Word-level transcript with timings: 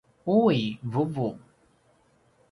uwi 0.35 0.61
vuvu 0.91 1.27